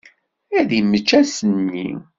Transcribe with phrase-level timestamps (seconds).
[0.57, 1.89] Ad immečč ass-nni.